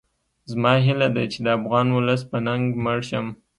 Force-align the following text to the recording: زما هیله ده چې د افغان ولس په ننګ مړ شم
زما 0.51 0.73
هیله 0.85 1.07
ده 1.15 1.23
چې 1.31 1.39
د 1.45 1.47
افغان 1.59 1.87
ولس 1.91 2.21
په 2.31 2.37
ننګ 2.47 2.65
مړ 2.83 2.99
شم 3.09 3.27